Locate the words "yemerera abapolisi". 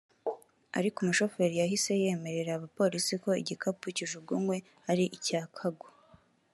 2.03-3.13